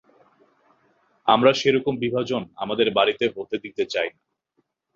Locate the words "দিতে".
3.63-3.83